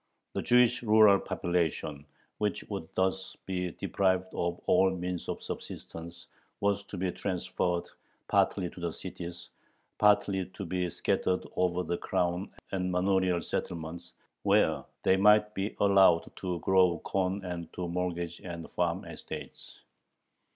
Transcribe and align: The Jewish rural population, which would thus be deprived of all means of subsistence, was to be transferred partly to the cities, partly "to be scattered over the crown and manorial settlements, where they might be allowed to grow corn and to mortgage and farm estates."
The 0.33 0.41
Jewish 0.41 0.81
rural 0.81 1.19
population, 1.19 2.07
which 2.39 2.63
would 2.69 2.89
thus 2.95 3.37
be 3.45 3.69
deprived 3.73 4.33
of 4.33 4.59
all 4.65 4.89
means 4.89 5.29
of 5.29 5.43
subsistence, 5.43 6.25
was 6.59 6.83
to 6.85 6.97
be 6.97 7.11
transferred 7.11 7.83
partly 8.27 8.67
to 8.71 8.79
the 8.79 8.93
cities, 8.93 9.49
partly 9.99 10.47
"to 10.55 10.65
be 10.65 10.89
scattered 10.89 11.45
over 11.55 11.83
the 11.83 11.99
crown 11.99 12.49
and 12.71 12.91
manorial 12.91 13.43
settlements, 13.43 14.13
where 14.41 14.83
they 15.03 15.17
might 15.17 15.53
be 15.53 15.75
allowed 15.79 16.35
to 16.37 16.57
grow 16.61 16.97
corn 17.03 17.45
and 17.45 17.71
to 17.73 17.87
mortgage 17.87 18.39
and 18.41 18.71
farm 18.71 19.05
estates." 19.05 19.81